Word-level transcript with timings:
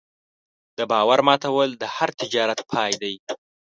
د 0.77 0.79
باور 0.91 1.19
ماتول 1.27 1.69
د 1.81 1.83
هر 1.95 2.09
تجارت 2.21 2.59
پای 2.71 2.91
دی. 3.01 3.15